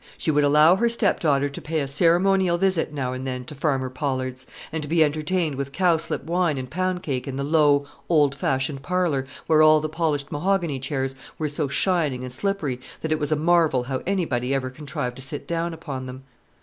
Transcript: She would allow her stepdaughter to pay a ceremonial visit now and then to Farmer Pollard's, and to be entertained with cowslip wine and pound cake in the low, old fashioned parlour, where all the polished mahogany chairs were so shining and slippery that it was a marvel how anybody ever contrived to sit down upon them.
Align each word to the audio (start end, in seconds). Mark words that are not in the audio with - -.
She 0.17 0.31
would 0.31 0.43
allow 0.43 0.77
her 0.77 0.89
stepdaughter 0.89 1.47
to 1.47 1.61
pay 1.61 1.79
a 1.79 1.87
ceremonial 1.87 2.57
visit 2.57 2.91
now 2.91 3.13
and 3.13 3.27
then 3.27 3.45
to 3.45 3.53
Farmer 3.53 3.91
Pollard's, 3.91 4.47
and 4.71 4.81
to 4.81 4.89
be 4.89 5.03
entertained 5.03 5.53
with 5.53 5.71
cowslip 5.71 6.23
wine 6.23 6.57
and 6.57 6.71
pound 6.71 7.03
cake 7.03 7.27
in 7.27 7.35
the 7.35 7.43
low, 7.43 7.85
old 8.09 8.33
fashioned 8.33 8.81
parlour, 8.81 9.27
where 9.45 9.61
all 9.61 9.79
the 9.79 9.89
polished 9.89 10.31
mahogany 10.31 10.79
chairs 10.79 11.13
were 11.37 11.49
so 11.49 11.67
shining 11.67 12.23
and 12.23 12.33
slippery 12.33 12.81
that 13.01 13.11
it 13.11 13.19
was 13.19 13.31
a 13.31 13.35
marvel 13.35 13.83
how 13.83 14.01
anybody 14.07 14.55
ever 14.55 14.71
contrived 14.71 15.17
to 15.17 15.21
sit 15.21 15.47
down 15.47 15.71
upon 15.71 16.07
them. 16.07 16.23